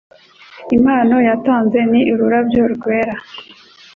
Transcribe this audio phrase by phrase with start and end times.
[0.75, 3.15] Impano yatanze ni ururabyo rwera